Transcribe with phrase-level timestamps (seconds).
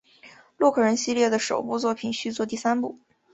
[0.57, 2.99] 洛克人系列的首部作品续作第三部。